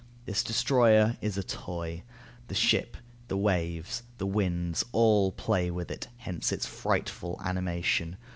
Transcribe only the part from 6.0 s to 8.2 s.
hence its frightful animation.